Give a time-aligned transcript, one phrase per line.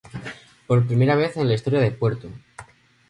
[0.67, 2.29] Por primera vez en la historia de Pto.